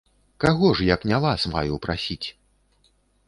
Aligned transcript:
Каго 0.43 0.69
ж, 0.77 0.85
як 0.93 1.01
не 1.11 1.19
вас, 1.27 1.45
маю 1.53 1.77
прасіць? 1.85 2.27